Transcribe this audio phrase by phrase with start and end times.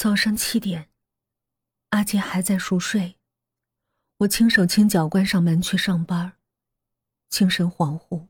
[0.00, 0.88] 早上七点，
[1.90, 3.18] 阿杰还在熟睡，
[4.16, 6.38] 我轻手轻脚关上门去上班，
[7.28, 8.28] 精神恍惚，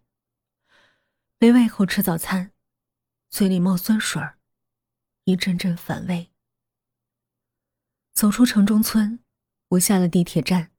[1.39, 2.51] 没胃口吃早餐，
[3.29, 4.41] 嘴里冒酸水儿，
[5.23, 6.33] 一阵阵反胃。
[8.15, 9.21] 走出城中村，
[9.69, 10.73] 我下了地铁站，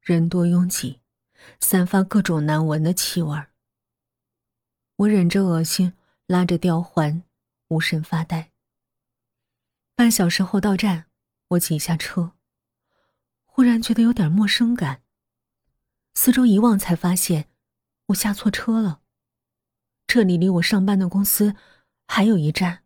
[0.00, 1.00] 人多拥挤，
[1.58, 3.50] 散发各种难闻的气味儿。
[4.98, 5.94] 我忍着恶心，
[6.26, 7.24] 拉着吊环，
[7.66, 8.52] 无神发呆。
[9.96, 11.06] 半小时后到站，
[11.48, 12.32] 我挤下车，
[13.46, 15.00] 忽然觉得有点陌生感。
[16.12, 17.48] 四周一望，才发现
[18.08, 19.00] 我下错车了。
[20.06, 21.56] 这里离我上班的公司
[22.06, 22.84] 还有一站。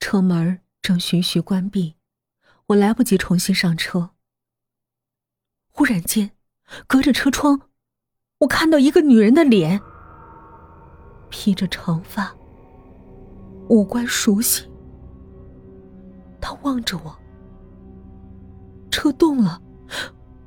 [0.00, 1.94] 车门正徐徐关闭，
[2.66, 4.10] 我来不及重新上车。
[5.70, 6.32] 忽然间，
[6.88, 7.70] 隔着车窗，
[8.38, 9.80] 我看到一个女人的脸，
[11.30, 12.36] 披着长发，
[13.68, 14.68] 五官熟悉。
[16.44, 17.16] 他望着我，
[18.90, 19.58] 车动了，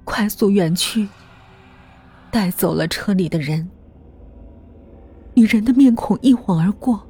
[0.03, 1.09] 快速远去，
[2.29, 3.67] 带走了车里的人。
[5.33, 7.01] 女人的面孔一晃而过，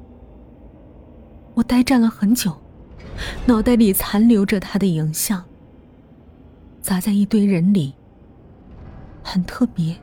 [1.52, 2.56] 我呆站了很久，
[3.44, 5.44] 脑袋里残留着她的影像，
[6.80, 7.94] 砸在一堆人里，
[9.22, 9.94] 很特别，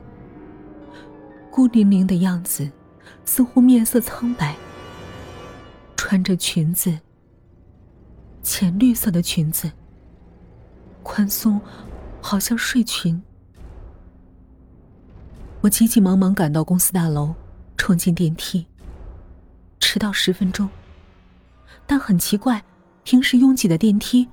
[1.50, 2.70] 孤零零的样子，
[3.24, 4.54] 似乎面色苍白，
[5.96, 6.96] 穿着裙子。
[8.46, 9.68] 浅绿色的裙子，
[11.02, 11.60] 宽松，
[12.22, 13.20] 好像睡裙。
[15.60, 17.34] 我急急忙忙赶到公司大楼，
[17.76, 18.64] 冲进电梯。
[19.80, 20.68] 迟到十分钟，
[21.88, 22.62] 但很奇怪，
[23.02, 24.28] 平时拥挤的电梯，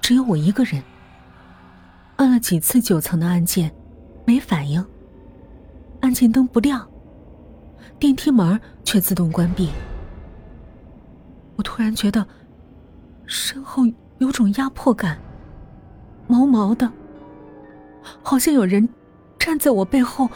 [0.00, 0.80] 只有我一个人。
[2.14, 3.74] 按了几次九层的按键，
[4.24, 4.82] 没反应。
[6.02, 6.88] 按键灯不亮，
[7.98, 9.70] 电梯门却自动关闭。
[11.56, 12.24] 我突然觉得。
[13.26, 13.82] 身后
[14.18, 15.18] 有种压迫感，
[16.26, 16.90] 毛毛的，
[18.22, 18.88] 好像有人
[19.38, 20.30] 站在我背后，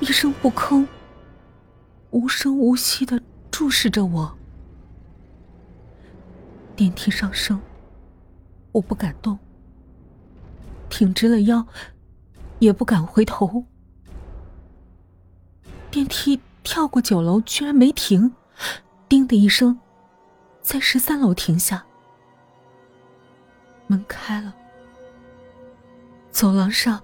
[0.00, 0.86] 一声不吭，
[2.10, 3.20] 无声无息的
[3.50, 4.38] 注视着我。
[6.76, 7.60] 电梯上升，
[8.72, 9.38] 我不敢动，
[10.88, 11.66] 挺直了腰，
[12.58, 13.64] 也不敢回头。
[15.90, 18.32] 电梯跳过九楼，居然没停，
[19.08, 19.78] 叮的一声，
[20.62, 21.84] 在十三楼停下。
[23.90, 24.54] 门开了，
[26.30, 27.02] 走廊上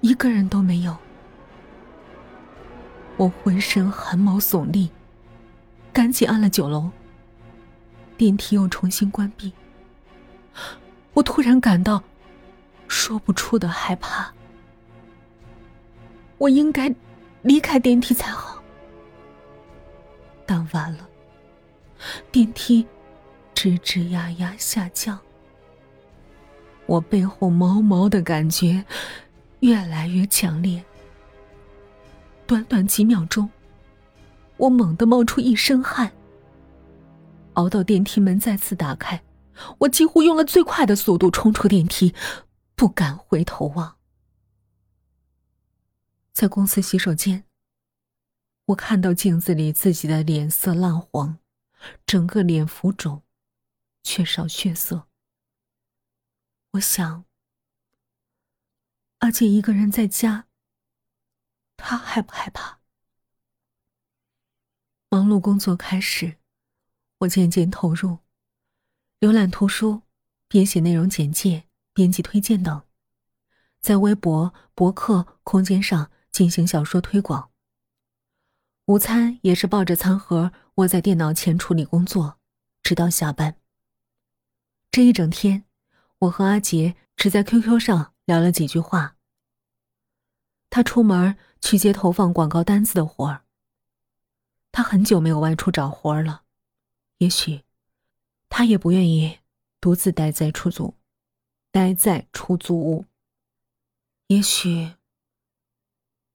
[0.00, 0.96] 一个人都没有。
[3.18, 4.88] 我浑身汗毛耸立，
[5.92, 6.90] 赶紧按了九楼。
[8.16, 9.52] 电梯又重新关闭。
[11.12, 12.02] 我突然感到
[12.88, 14.32] 说不出的害怕。
[16.38, 16.90] 我应该
[17.42, 18.62] 离开电梯才好，
[20.46, 21.06] 但晚了，
[22.32, 22.86] 电梯
[23.54, 25.18] 吱吱呀呀下降。
[26.86, 28.84] 我背后毛毛的感觉
[29.60, 30.84] 越来越强烈，
[32.46, 33.50] 短短几秒钟，
[34.56, 36.12] 我猛地冒出一身汗。
[37.54, 39.22] 熬到电梯门再次打开，
[39.78, 42.14] 我几乎用了最快的速度冲出电梯，
[42.74, 43.96] 不敢回头望。
[46.32, 47.44] 在公司洗手间，
[48.66, 51.38] 我看到镜子里自己的脸色蜡黄，
[52.04, 53.22] 整个脸浮肿，
[54.02, 55.08] 缺少血色。
[56.76, 57.24] 我想，
[59.18, 60.46] 阿姐一个人在家，
[61.76, 62.80] 她害不害怕？
[65.08, 66.36] 忙碌工作开始，
[67.18, 68.18] 我渐渐投入，
[69.20, 70.02] 浏览图书、
[70.48, 72.86] 编写内容简介、编辑推荐等，
[73.80, 77.52] 在微博、博客、空间上进行小说推广。
[78.86, 82.38] 午餐也是抱着餐盒窝在电脑前处理工作，
[82.82, 83.58] 直到下班。
[84.90, 85.65] 这一整天。
[86.18, 89.16] 我和阿杰只在 QQ 上聊了几句话。
[90.70, 93.44] 他出门去接投放广告单子的活儿。
[94.72, 96.42] 他很久没有外出找活儿了，
[97.18, 97.62] 也许
[98.48, 99.38] 他也不愿意
[99.80, 100.94] 独自待在出租，
[101.70, 103.06] 待在出租屋。
[104.26, 104.94] 也许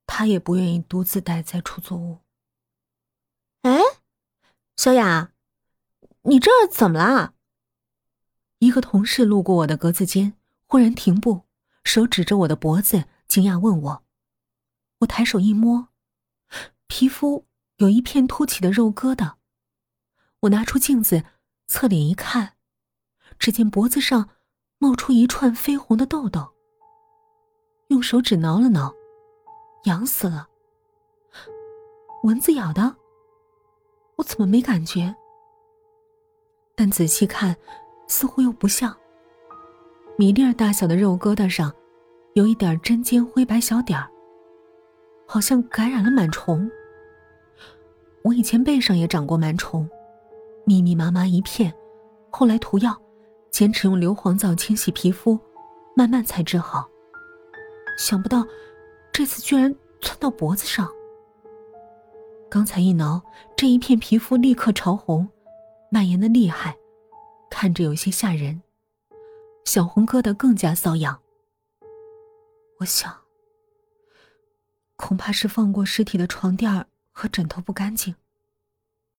[0.07, 2.19] 他也不愿意独自待在出租屋。
[3.61, 3.79] 哎，
[4.75, 5.33] 小雅，
[6.23, 7.35] 你这怎么了？
[8.61, 10.35] 一个同事路过我的格子间，
[10.67, 11.41] 忽然停步，
[11.83, 14.03] 手指着我的脖子，惊讶问我。
[14.99, 15.87] 我抬手一摸，
[16.85, 17.47] 皮肤
[17.77, 19.33] 有一片凸起的肉疙瘩。
[20.41, 21.23] 我拿出镜子，
[21.65, 22.53] 侧脸一看，
[23.39, 24.29] 只见脖子上
[24.77, 26.53] 冒出一串绯红的痘痘。
[27.87, 28.93] 用手指挠了挠，
[29.85, 30.47] 痒死了。
[32.21, 32.95] 蚊子咬的？
[34.17, 35.15] 我怎么没感觉？
[36.75, 37.57] 但仔细看，
[38.11, 38.93] 似乎又不像。
[40.17, 41.73] 米粒儿大小的肉疙瘩上，
[42.33, 44.05] 有一点针尖灰白小点儿，
[45.25, 46.69] 好像感染了螨虫。
[48.21, 49.89] 我以前背上也长过螨虫，
[50.65, 51.73] 密密麻麻一片，
[52.29, 53.01] 后来涂药，
[53.49, 55.39] 坚持用硫磺皂清洗皮肤，
[55.95, 56.85] 慢慢才治好。
[57.97, 58.45] 想不到，
[59.13, 60.85] 这次居然窜到脖子上。
[62.49, 63.21] 刚才一挠，
[63.55, 65.29] 这一片皮肤立刻潮红，
[65.89, 66.75] 蔓延的厉害，
[67.61, 68.63] 看着有些吓人。
[69.65, 71.21] 小红疙瘩更加瘙痒。
[72.79, 73.15] 我想，
[74.95, 78.15] 恐怕是放过尸体的床垫和枕头不干净。